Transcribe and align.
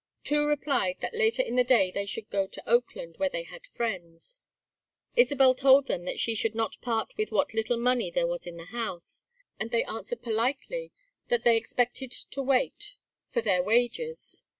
Two 0.23 0.45
replied 0.47 0.97
that 1.01 1.13
later 1.13 1.43
in 1.43 1.55
the 1.57 1.63
day 1.63 1.91
they 1.91 2.07
should 2.07 2.27
go 2.31 2.47
to 2.47 2.67
Oakland 2.67 3.17
where 3.17 3.29
they 3.29 3.43
had 3.43 3.67
friends. 3.67 4.41
Isabel 5.15 5.53
told 5.53 5.85
them 5.85 6.05
that 6.05 6.19
she 6.19 6.33
should 6.33 6.55
not 6.55 6.81
part 6.81 7.13
with 7.17 7.31
what 7.31 7.53
little 7.53 7.77
money 7.77 8.09
there 8.09 8.25
was 8.25 8.47
in 8.47 8.57
the 8.57 8.65
house, 8.65 9.25
and 9.59 9.69
they 9.69 9.83
answered 9.83 10.23
politely 10.23 10.91
that 11.27 11.43
they 11.43 11.55
expected 11.55 12.09
to 12.09 12.41
wait 12.41 12.95
for 13.29 13.41
their 13.43 13.61
wages. 13.61 14.43